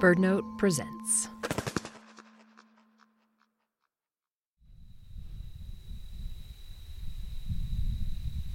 [0.00, 1.28] BirdNote presents.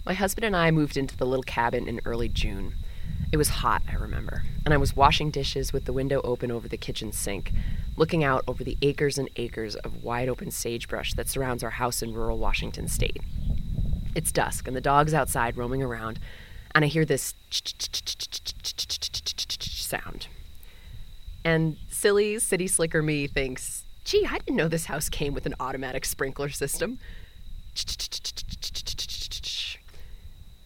[0.05, 2.73] My husband and I moved into the little cabin in early June.
[3.31, 6.67] It was hot, I remember, and I was washing dishes with the window open over
[6.67, 7.53] the kitchen sink,
[7.95, 12.01] looking out over the acres and acres of wide open sagebrush that surrounds our house
[12.01, 13.21] in rural Washington state.
[14.15, 16.19] It's dusk, and the dog's outside roaming around,
[16.75, 17.35] and I hear this
[19.49, 20.27] sound.
[21.45, 25.55] And silly city slicker me thinks, gee, I didn't know this house came with an
[25.59, 26.99] automatic sprinkler system.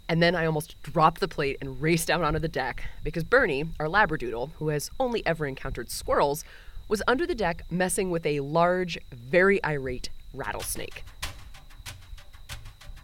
[0.09, 3.65] And then I almost dropped the plate and raced out onto the deck because Bernie,
[3.79, 6.45] our Labradoodle, who has only ever encountered squirrels,
[6.87, 11.03] was under the deck messing with a large, very irate rattlesnake.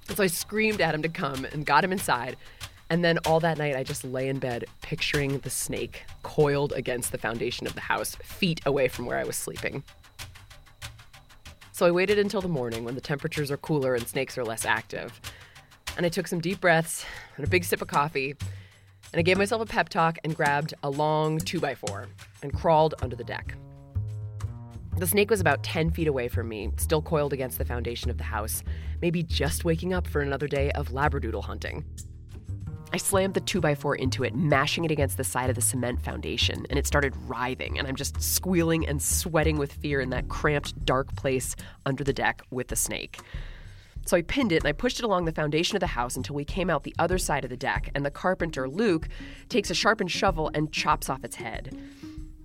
[0.08, 2.38] And so I screamed at him to come and got him inside.
[2.94, 7.12] And then all that night, I just lay in bed picturing the snake coiled against
[7.12, 9.84] the foundation of the house, feet away from where I was sleeping.
[11.72, 14.64] So I waited until the morning when the temperatures are cooler and snakes are less
[14.64, 15.20] active
[15.98, 17.04] and I took some deep breaths
[17.36, 18.36] and a big sip of coffee,
[19.12, 22.08] and I gave myself a pep talk and grabbed a long 2x4
[22.42, 23.56] and crawled under the deck.
[24.98, 28.18] The snake was about 10 feet away from me, still coiled against the foundation of
[28.18, 28.64] the house,
[29.02, 31.84] maybe just waking up for another day of labradoodle hunting.
[32.94, 36.68] I slammed the 2x4 into it, mashing it against the side of the cement foundation,
[36.70, 40.86] and it started writhing, and I'm just squealing and sweating with fear in that cramped,
[40.86, 41.56] dark place
[41.88, 43.20] under the deck with the snake.
[44.06, 46.36] So I pinned it and I pushed it along the foundation of the house until
[46.36, 49.10] we came out the other side of the deck, and the carpenter, Luke,
[49.50, 51.76] takes a sharpened shovel and chops off its head.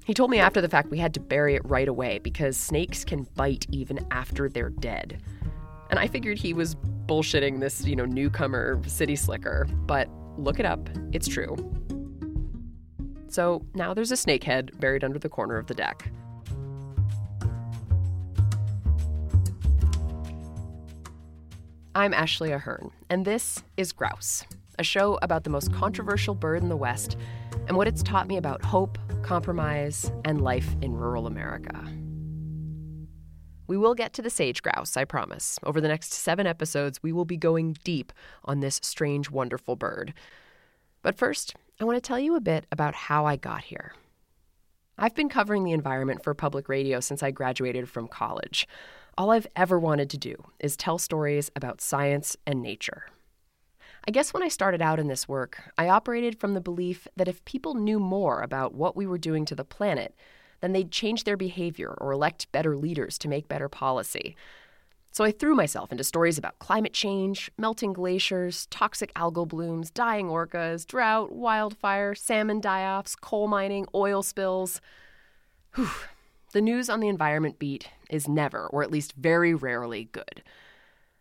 [0.06, 3.04] He told me after the fact we had to bury it right away because snakes
[3.04, 5.20] can bite even after they're dead.
[5.90, 10.66] And I figured he was bullshitting this, you know, newcomer city slicker, but look it
[10.66, 11.56] up, it's true.
[13.28, 16.10] So now there's a snake head buried under the corner of the deck.
[21.94, 24.44] I'm Ashley Ahearn, and this is Grouse,
[24.78, 27.16] a show about the most controversial bird in the West
[27.66, 31.84] and what it's taught me about hope, compromise, and life in rural America.
[33.68, 35.58] We will get to the sage grouse, I promise.
[35.62, 38.12] Over the next seven episodes, we will be going deep
[38.44, 40.14] on this strange, wonderful bird.
[41.02, 43.92] But first, I want to tell you a bit about how I got here.
[44.96, 48.66] I've been covering the environment for public radio since I graduated from college.
[49.16, 53.04] All I've ever wanted to do is tell stories about science and nature.
[54.06, 57.28] I guess when I started out in this work, I operated from the belief that
[57.28, 60.14] if people knew more about what we were doing to the planet,
[60.60, 64.36] then they'd change their behavior or elect better leaders to make better policy.
[65.10, 70.28] So I threw myself into stories about climate change, melting glaciers, toxic algal blooms, dying
[70.28, 74.80] orcas, drought, wildfire, salmon die offs, coal mining, oil spills.
[75.74, 75.90] Whew.
[76.52, 80.42] The news on the environment beat is never, or at least very rarely, good.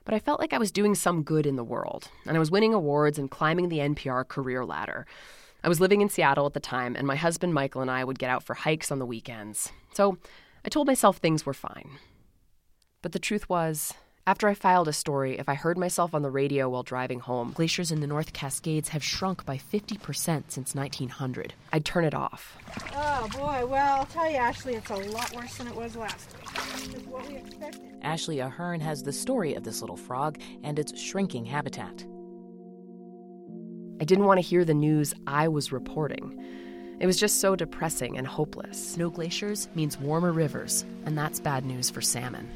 [0.05, 2.49] But I felt like I was doing some good in the world, and I was
[2.49, 5.05] winning awards and climbing the NPR career ladder.
[5.63, 8.19] I was living in Seattle at the time, and my husband Michael and I would
[8.19, 9.71] get out for hikes on the weekends.
[9.93, 10.17] So
[10.63, 11.91] I told myself things were fine.
[13.01, 13.93] But the truth was,
[14.27, 17.53] after I filed a story, if I heard myself on the radio while driving home,
[17.55, 21.53] glaciers in the North Cascades have shrunk by 50% since 1900.
[21.71, 22.57] I'd turn it off.
[22.93, 26.35] Oh boy, well, I'll tell you, Ashley, it's a lot worse than it was last
[26.35, 27.07] week.
[27.07, 27.81] What we expected.
[28.01, 32.05] Ashley Ahearn has the story of this little frog and its shrinking habitat.
[33.99, 36.43] I didn't want to hear the news I was reporting.
[36.99, 38.97] It was just so depressing and hopeless.
[38.97, 42.49] No glaciers means warmer rivers, and that's bad news for salmon.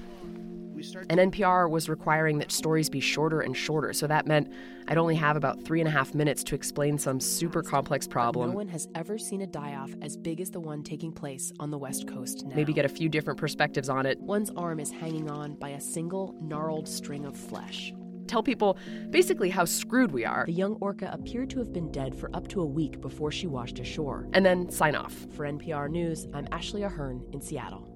[1.09, 4.51] And NPR was requiring that stories be shorter and shorter, so that meant
[4.87, 8.49] I'd only have about three and a half minutes to explain some super complex problem.
[8.49, 11.51] No one has ever seen a die off as big as the one taking place
[11.59, 12.55] on the West Coast now.
[12.55, 14.19] Maybe get a few different perspectives on it.
[14.19, 17.93] One's arm is hanging on by a single gnarled string of flesh.
[18.27, 18.77] Tell people
[19.09, 20.45] basically how screwed we are.
[20.45, 23.47] The young orca appeared to have been dead for up to a week before she
[23.47, 24.27] washed ashore.
[24.33, 25.13] And then sign off.
[25.31, 27.87] For NPR News, I'm Ashley Ahearn in Seattle.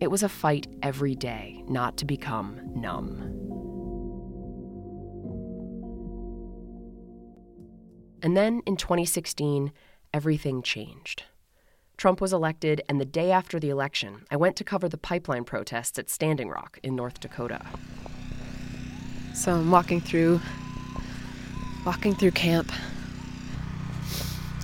[0.00, 3.38] It was a fight every day not to become numb.
[8.22, 9.72] And then in 2016,
[10.12, 11.24] everything changed.
[11.96, 15.44] Trump was elected, and the day after the election, I went to cover the pipeline
[15.44, 17.64] protests at Standing Rock in North Dakota.
[19.34, 20.40] So I'm walking through
[21.84, 22.70] walking through camp.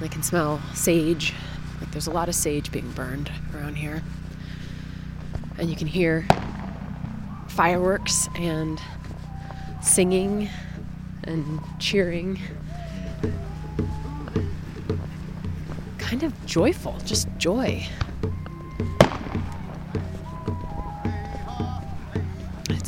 [0.01, 1.35] I can smell sage.
[1.81, 4.03] Like there's a lot of sage being burned around here.
[5.59, 6.27] And you can hear
[7.49, 8.81] fireworks and
[9.83, 10.49] singing
[11.25, 12.39] and cheering.
[15.99, 17.87] Kind of joyful, just joy.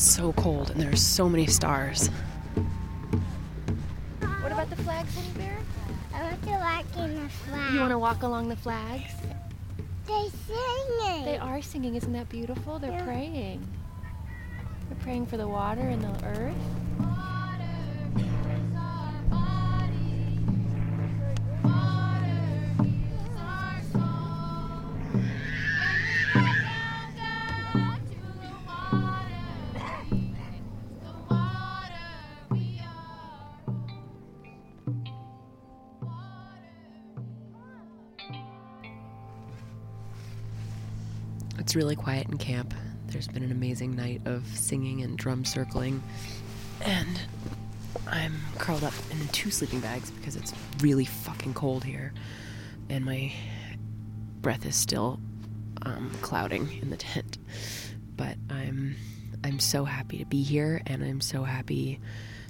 [0.01, 2.09] It's so cold and there's so many stars.
[4.41, 5.59] What about the flags, Honey Bear?
[6.15, 7.75] I want to walk in the flag.
[7.75, 9.13] You want to walk along the flags?
[10.07, 11.27] They're singing.
[11.27, 11.97] They are singing.
[11.97, 12.79] Isn't that beautiful?
[12.79, 13.05] They're Yeah.
[13.05, 13.69] praying.
[14.89, 16.57] They're praying for the water and the earth.
[41.71, 42.75] It's really quiet in camp.
[43.07, 46.03] There's been an amazing night of singing and drum circling.
[46.81, 47.21] And
[48.09, 52.13] I'm curled up in two sleeping bags because it's really fucking cold here.
[52.89, 53.33] And my
[54.41, 55.21] breath is still
[55.83, 57.39] um, clouding in the tent.
[58.17, 58.97] But I'm
[59.45, 62.01] I'm so happy to be here and I'm so happy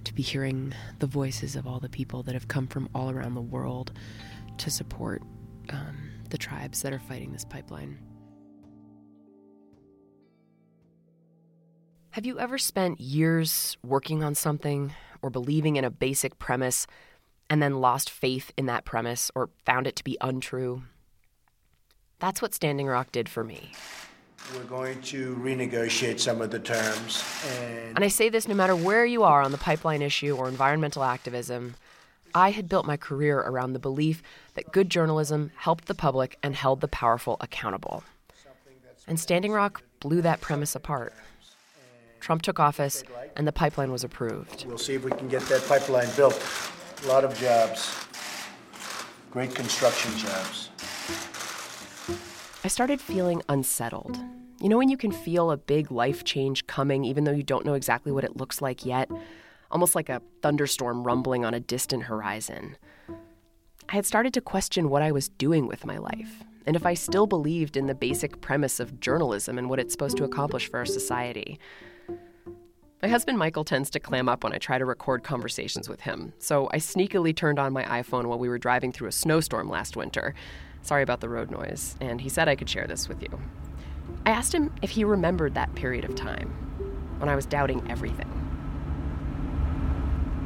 [0.05, 3.35] to be hearing the voices of all the people that have come from all around
[3.35, 3.93] the world
[4.57, 5.21] to support
[5.69, 7.99] um, the tribes that are fighting this pipeline.
[12.15, 14.93] Have you ever spent years working on something
[15.23, 16.89] or believing in a basic premise
[17.49, 20.83] and then lost faith in that premise or found it to be untrue?
[22.19, 23.71] That's what Standing Rock did for me.
[24.57, 28.75] We're going to renegotiate some of the terms and And I say this no matter
[28.75, 31.77] where you are on the pipeline issue or environmental activism.
[32.35, 34.21] I had built my career around the belief
[34.55, 38.03] that good journalism helped the public and held the powerful accountable.
[39.07, 41.15] And Standing Rock blew that premise apart.
[42.21, 43.03] Trump took office,
[43.37, 44.67] and the pipeline was approved.
[44.67, 46.41] we'll see if we can get that pipeline built.
[47.05, 47.95] A lot of jobs,
[49.31, 50.69] great construction jobs.
[52.63, 54.19] I started feeling unsettled.
[54.61, 57.65] You know, when you can feel a big life change coming, even though you don't
[57.65, 59.11] know exactly what it looks like yet?
[59.71, 62.77] Almost like a thunderstorm rumbling on a distant horizon.
[63.89, 66.93] I had started to question what I was doing with my life, and if I
[66.93, 70.79] still believed in the basic premise of journalism and what it's supposed to accomplish for
[70.79, 71.59] our society.
[73.03, 76.35] My husband Michael tends to clam up when I try to record conversations with him,
[76.39, 79.97] so I sneakily turned on my iPhone while we were driving through a snowstorm last
[79.97, 80.35] winter.
[80.83, 83.41] Sorry about the road noise, and he said I could share this with you.
[84.27, 86.51] I asked him if he remembered that period of time
[87.19, 88.29] when I was doubting everything.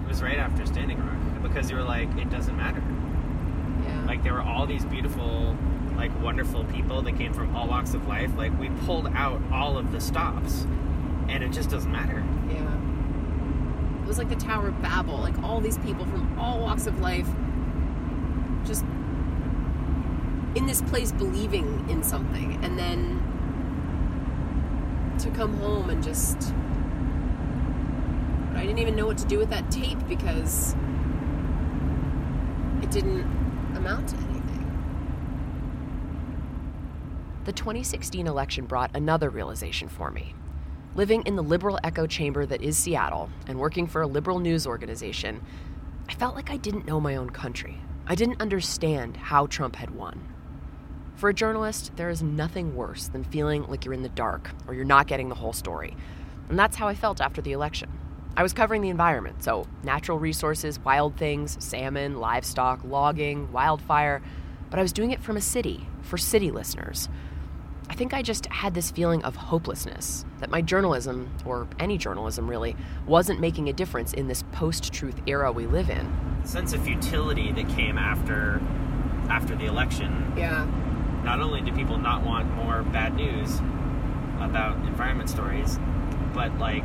[0.05, 2.85] It was right after Standing Rock because you were like, it doesn't matter.
[3.83, 4.05] Yeah.
[4.07, 5.57] Like there were all these beautiful,
[5.97, 8.31] like wonderful people that came from all walks of life.
[8.37, 10.69] Like we pulled out all of the stops,
[11.35, 12.25] and it just doesn't matter.
[12.49, 14.03] Yeah.
[14.03, 17.01] It was like the Tower of Babel, like all these people from all walks of
[17.01, 17.27] life
[18.65, 18.85] just
[20.55, 23.21] in this place believing in something and then
[25.19, 26.55] to come home and just
[28.55, 30.77] I didn't even know what to do with that tape because
[32.83, 33.23] it didn't
[33.77, 34.71] amount to anything.
[37.45, 40.35] The 2016 election brought another realization for me.
[40.97, 44.65] Living in the liberal echo chamber that is Seattle and working for a liberal news
[44.65, 45.45] organization,
[46.09, 47.81] I felt like I didn't know my own country.
[48.07, 50.29] I didn't understand how Trump had won.
[51.17, 54.75] For a journalist, there is nothing worse than feeling like you're in the dark or
[54.75, 55.97] you're not getting the whole story.
[56.49, 57.91] And that's how I felt after the election.
[58.37, 64.23] I was covering the environment, so natural resources, wild things, salmon, livestock, logging, wildfire,
[64.71, 67.09] but I was doing it from a city, for city listeners.
[67.89, 72.49] I think I just had this feeling of hopelessness that my journalism, or any journalism
[72.49, 72.77] really,
[73.07, 76.11] wasn't making a difference in this post truth era we live in.
[76.43, 78.61] The sense of futility that came after
[79.29, 80.33] after the election.
[80.37, 80.67] Yeah.
[81.25, 83.59] Not only do people not want more bad news
[84.41, 85.79] about environment stories,
[86.35, 86.85] but like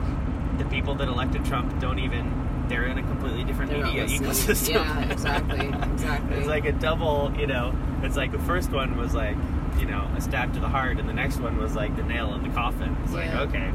[0.57, 2.47] the people that elected Trump don't even.
[2.69, 4.69] They're in a completely different They're media ecosystem.
[4.75, 6.37] Yeah, exactly, exactly.
[6.37, 7.73] it's like a double, you know.
[8.03, 9.35] It's like the first one was like,
[9.77, 12.33] you know, a stab to the heart, and the next one was like the nail
[12.33, 12.95] in the coffin.
[13.03, 13.71] It's like, okay,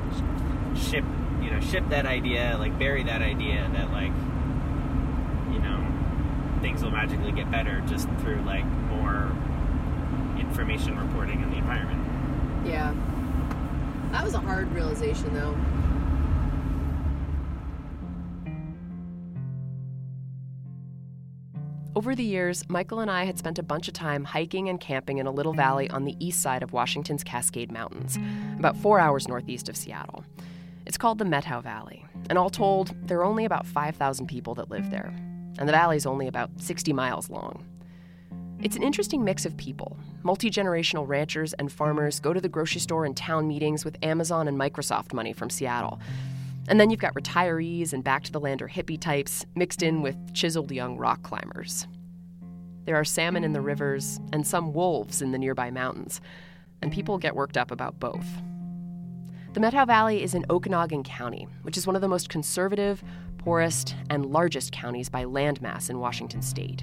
[0.76, 1.04] ship,
[1.42, 4.12] you know, ship that idea, like bury that idea that like,
[5.52, 5.86] you know,
[6.60, 9.30] things will magically get better just through like more
[10.38, 12.66] information reporting in the environment.
[12.66, 12.94] Yeah.
[14.12, 15.56] That was a hard realization, though.
[21.96, 25.18] Over the years, Michael and I had spent a bunch of time hiking and camping
[25.18, 28.18] in a little valley on the east side of Washington's Cascade Mountains,
[28.58, 30.24] about four hours northeast of Seattle.
[30.86, 34.70] It's called the Methow Valley, and all told, there are only about 5,000 people that
[34.70, 35.14] live there,
[35.56, 37.64] and the valley's only about 60 miles long.
[38.60, 39.96] It's an interesting mix of people.
[40.24, 44.48] Multi generational ranchers and farmers go to the grocery store and town meetings with Amazon
[44.48, 46.00] and Microsoft money from Seattle.
[46.68, 50.16] And then you've got retirees and back to the lander hippie types mixed in with
[50.32, 51.86] chiseled young rock climbers.
[52.84, 56.20] There are salmon in the rivers and some wolves in the nearby mountains,
[56.82, 58.26] and people get worked up about both.
[59.54, 63.04] The Methow Valley is in Okanogan County, which is one of the most conservative,
[63.38, 66.82] poorest, and largest counties by landmass in Washington state.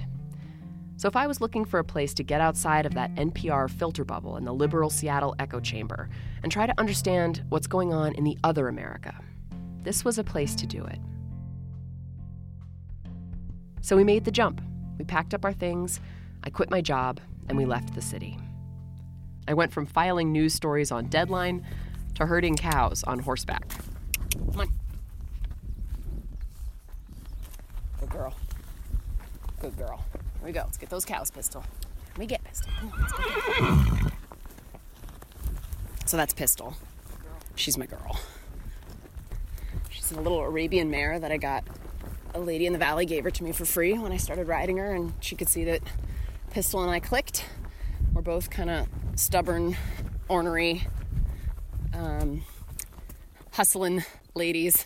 [0.96, 4.04] So if I was looking for a place to get outside of that NPR filter
[4.04, 6.08] bubble in the liberal Seattle echo chamber
[6.42, 9.14] and try to understand what's going on in the other America,
[9.82, 10.98] this was a place to do it.
[13.80, 14.60] So we made the jump.
[14.98, 16.00] We packed up our things,
[16.44, 18.38] I quit my job, and we left the city.
[19.48, 21.66] I went from filing news stories on deadline
[22.14, 23.68] to herding cows on horseback.
[24.52, 24.68] Come on.
[27.98, 28.34] Good girl.
[29.60, 30.04] Good girl.
[30.12, 30.60] Here we go.
[30.60, 31.64] Let's get those cows, Pistol.
[32.10, 32.72] Let me get Pistol.
[36.06, 36.76] So that's Pistol.
[37.54, 38.20] She's my girl.
[40.16, 41.64] A little Arabian mare that I got.
[42.34, 44.76] A lady in the valley gave her to me for free when I started riding
[44.78, 45.82] her, and she could see that
[46.50, 47.44] Pistol and I clicked.
[48.12, 49.76] We're both kind of stubborn,
[50.28, 50.86] ornery,
[51.94, 52.42] um,
[53.52, 54.04] hustling
[54.34, 54.84] ladies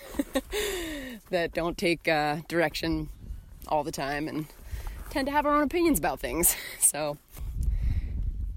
[1.31, 3.09] that don't take uh, direction
[3.69, 4.47] all the time and
[5.11, 6.57] tend to have our own opinions about things.
[6.81, 7.19] So,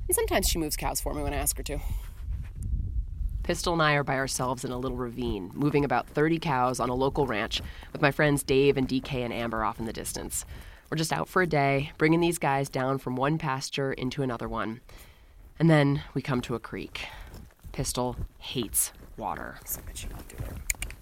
[0.07, 1.79] and sometimes she moves cows for me when I ask her to.
[3.49, 6.89] Pistol and I are by ourselves in a little ravine, moving about 30 cows on
[6.89, 10.45] a local ranch with my friends Dave and DK and Amber off in the distance.
[10.91, 14.47] We're just out for a day, bringing these guys down from one pasture into another
[14.47, 14.81] one.
[15.57, 17.07] And then we come to a creek.
[17.71, 19.57] Pistol hates water.
[19.65, 20.51] So that she won't do it.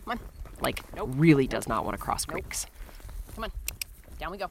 [0.06, 0.20] Come on.
[0.62, 2.66] Like, really does not want to cross creeks.
[3.36, 3.52] Come on.
[4.20, 4.50] Down we go.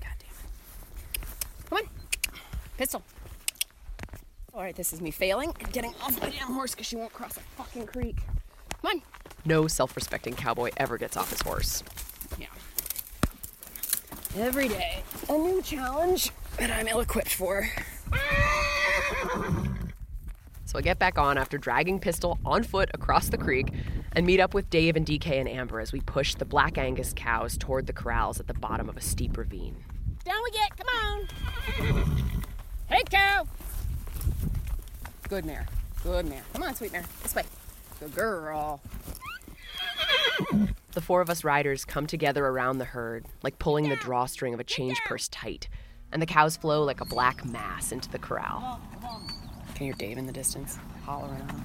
[0.00, 1.26] God damn it.
[1.68, 1.88] Come on.
[2.78, 3.02] Pistol.
[4.56, 7.12] All right, this is me failing and getting off my damn horse because she won't
[7.12, 8.16] cross a fucking creek.
[8.80, 9.02] Come on.
[9.44, 11.84] No self respecting cowboy ever gets off his horse.
[12.38, 12.46] Yeah.
[14.34, 17.68] Every day, a new challenge that I'm ill equipped for.
[20.64, 23.74] So I get back on after dragging Pistol on foot across the creek
[24.12, 27.12] and meet up with Dave and DK and Amber as we push the Black Angus
[27.14, 29.76] cows toward the corrals at the bottom of a steep ravine.
[30.24, 32.42] Down we get, come on!
[32.88, 33.46] Hey, cow!
[35.28, 35.66] Good mare,
[36.04, 36.42] good mare.
[36.52, 37.42] Come on, sweet mare, this way.
[37.98, 38.80] Good girl.
[40.92, 44.60] The four of us riders come together around the herd, like pulling the drawstring of
[44.60, 45.68] a change purse tight,
[46.12, 48.80] and the cows flow like a black mass into the corral.
[49.74, 51.64] Can you hear Dave in the distance hollering on them?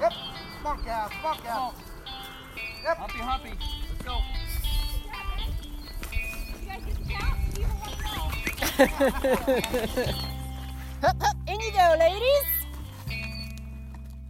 [0.00, 0.12] Yep.
[0.62, 1.08] Come on, cow.
[1.08, 1.74] Come on, cow.
[2.84, 2.96] Yep.
[2.98, 3.52] Humpy, humpy.
[3.90, 4.04] Let's
[10.12, 10.20] go.
[11.04, 11.36] Hup, hup.
[11.46, 12.64] In you go, ladies.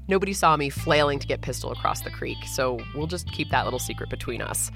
[0.09, 3.63] Nobody saw me flailing to get Pistol across the creek, so we'll just keep that
[3.63, 4.73] little secret between us.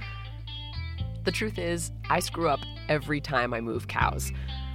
[1.25, 4.31] The truth is, I screw up every time I move cows,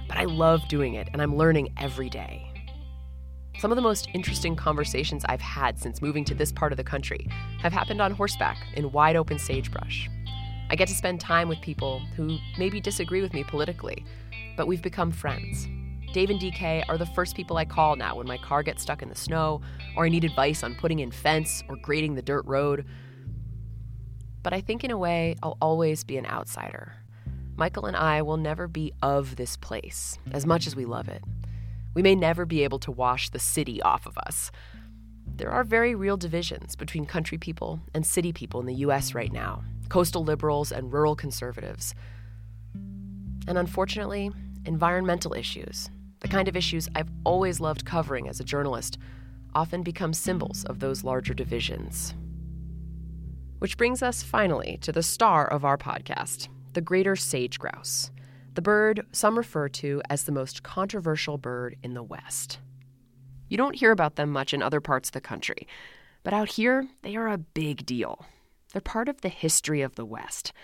[0.06, 2.46] but I love doing it and I'm learning every day.
[3.58, 6.84] Some of the most interesting conversations I've had since moving to this part of the
[6.84, 7.26] country
[7.60, 10.10] have happened on horseback in wide open sagebrush.
[10.68, 14.04] I get to spend time with people who maybe disagree with me politically,
[14.58, 15.66] but we've become friends.
[16.14, 19.02] Dave and DK are the first people I call now when my car gets stuck
[19.02, 19.60] in the snow,
[19.96, 22.86] or I need advice on putting in fence or grading the dirt road.
[24.44, 26.92] But I think in a way, I'll always be an outsider.
[27.56, 31.24] Michael and I will never be of this place, as much as we love it.
[31.94, 34.52] We may never be able to wash the city off of us.
[35.26, 39.32] There are very real divisions between country people and city people in the US right
[39.32, 41.92] now coastal liberals and rural conservatives.
[43.48, 44.30] And unfortunately,
[44.64, 45.90] environmental issues,
[46.24, 48.96] the kind of issues I've always loved covering as a journalist,
[49.54, 52.14] often become symbols of those larger divisions.
[53.58, 58.10] Which brings us finally to the star of our podcast, the greater sage grouse,
[58.54, 62.58] the bird some refer to as the most controversial bird in the West.
[63.50, 65.68] You don't hear about them much in other parts of the country,
[66.22, 68.24] but out here, they are a big deal.
[68.72, 70.54] They're part of the history of the West,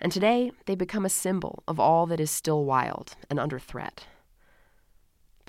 [0.00, 4.06] and today they become a symbol of all that is still wild and under threat.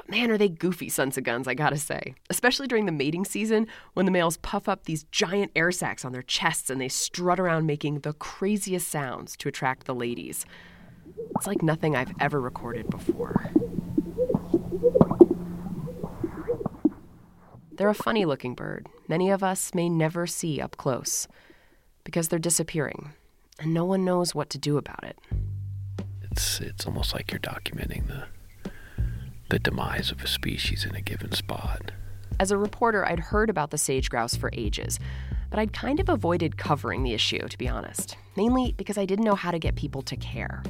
[0.10, 2.16] Man, are they goofy sons of guns, I gotta say.
[2.32, 6.14] Especially during the mating season when the males puff up these giant air sacs on
[6.14, 10.48] their chests and they strut around making the craziest sounds to attract the ladies.
[11.36, 13.52] It's like nothing I've ever recorded before.
[17.72, 18.88] They're a funny looking bird.
[19.08, 21.28] Many of us may never see up close
[22.04, 23.14] because they're disappearing
[23.60, 25.20] and no one knows what to do about it.
[26.24, 28.26] It's it's almost like you're documenting the
[29.50, 31.92] the demise of a species in a given spot.
[32.40, 35.00] As a reporter, I'd heard about the sage grouse for ages,
[35.50, 39.26] but I'd kind of avoided covering the issue, to be honest, mainly because I didn't
[39.26, 40.64] know how to get people to care.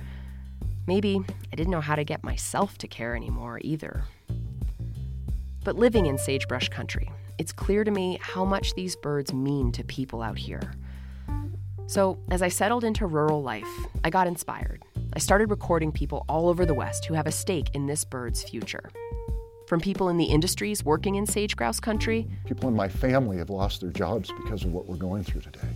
[0.88, 1.20] Maybe
[1.52, 4.04] I didn't know how to get myself to care anymore either.
[5.64, 9.84] But living in sagebrush country, it's clear to me how much these birds mean to
[9.84, 10.74] people out here.
[11.88, 13.68] So, as I settled into rural life,
[14.04, 14.84] I got inspired.
[15.14, 18.44] I started recording people all over the West who have a stake in this bird's
[18.44, 18.92] future.
[19.68, 23.50] From people in the industries working in sage grouse country, People in my family have
[23.50, 25.68] lost their jobs because of what we're going through today.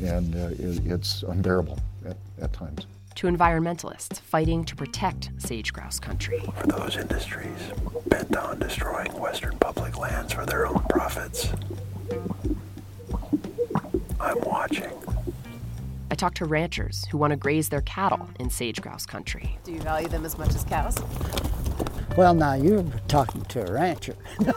[0.00, 2.86] And uh, it, it's unbearable at, at times.
[3.16, 6.40] to environmentalists fighting to protect sage grouse country.
[6.60, 7.60] For those industries
[8.06, 11.50] bent on destroying Western public lands for their own profits.
[14.20, 14.90] I'm watching.
[16.18, 19.56] I talked to ranchers who want to graze their cattle in sage grouse country.
[19.62, 20.98] Do you value them as much as cows?
[22.16, 24.16] Well, now you're talking to a rancher.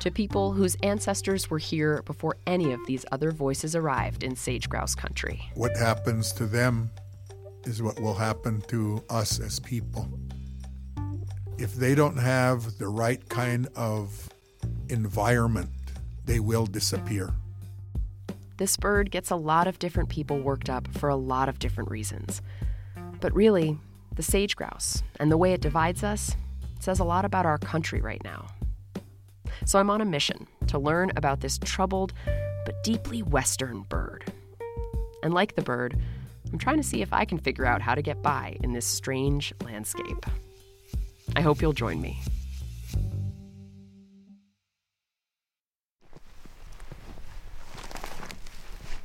[0.00, 4.68] To people whose ancestors were here before any of these other voices arrived in sage
[4.68, 5.40] grouse country.
[5.54, 6.90] What happens to them
[7.64, 10.06] is what will happen to us as people.
[11.56, 14.28] If they don't have the right kind of
[14.90, 15.70] environment,
[16.26, 17.34] they will disappear.
[18.56, 21.90] This bird gets a lot of different people worked up for a lot of different
[21.90, 22.40] reasons.
[23.20, 23.78] But really,
[24.14, 26.36] the sage grouse and the way it divides us
[26.78, 28.46] says a lot about our country right now.
[29.64, 32.12] So I'm on a mission to learn about this troubled
[32.64, 34.24] but deeply Western bird.
[35.22, 35.98] And like the bird,
[36.52, 38.86] I'm trying to see if I can figure out how to get by in this
[38.86, 40.26] strange landscape.
[41.34, 42.20] I hope you'll join me.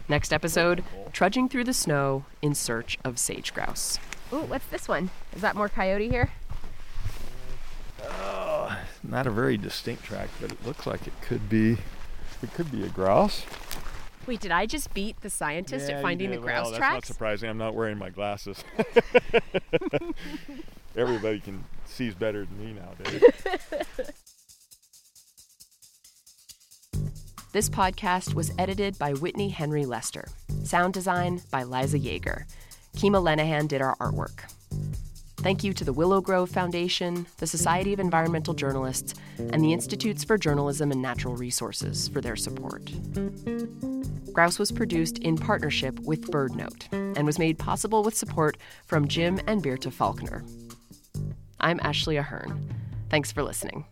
[0.09, 3.99] Next episode trudging through the snow in search of sage grouse.
[4.33, 5.11] Ooh, what's this one?
[5.35, 6.31] Is that more coyote here?
[8.03, 11.77] Oh, not a very distinct track, but it looks like it could be.
[12.41, 13.45] It could be a grouse.
[14.25, 16.93] Wait, did I just beat the scientist Yeah, at finding the grouse well, That's tracks?
[16.93, 17.49] not surprising.
[17.49, 18.63] I'm not wearing my glasses.
[20.95, 23.23] Everybody can sees better than me nowadays.
[27.51, 30.27] This podcast was edited by Whitney Henry Lester.
[30.63, 32.43] Sound design by Liza Yeager.
[32.95, 34.51] Kima Lenahan did our artwork.
[35.37, 40.23] Thank you to the Willow Grove Foundation, the Society of Environmental Journalists, and the Institutes
[40.23, 42.91] for Journalism and Natural Resources for their support.
[44.31, 49.39] Grouse was produced in partnership with BirdNote and was made possible with support from Jim
[49.47, 50.43] and Birta Faulkner.
[51.59, 52.75] I'm Ashley Ahearn.
[53.09, 53.85] Thanks for listening.